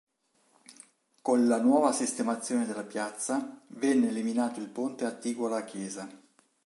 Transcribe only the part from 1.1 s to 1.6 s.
Con